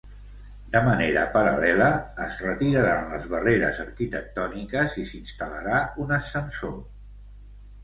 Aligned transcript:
De 0.75 0.79
manera 0.85 1.25
paral·lela, 1.35 1.89
es 2.25 2.39
retiraran 2.45 3.05
les 3.13 3.29
barreres 3.35 3.83
arquitectòniques 3.85 4.99
i 5.05 5.09
s’instal·larà 5.13 5.85
un 6.07 6.19
ascensor. 6.21 6.77